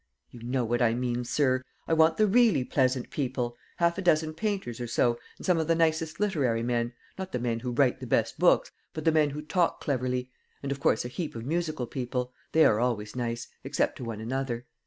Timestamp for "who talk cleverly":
9.29-10.31